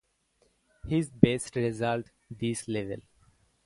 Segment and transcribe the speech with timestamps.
[0.87, 3.01] His best result this level.